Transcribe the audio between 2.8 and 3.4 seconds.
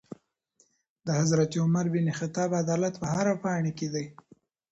په هره